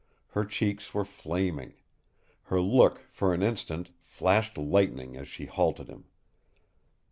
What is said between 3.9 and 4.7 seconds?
flashed